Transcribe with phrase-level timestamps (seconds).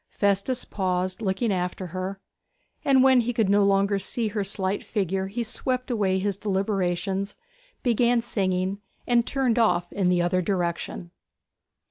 [0.09, 2.19] Festus paused, looking after her;
[2.83, 7.37] and when he could no longer see her slight figure he swept away his deliberations,
[7.83, 11.11] began singing, and turned off in the other direction.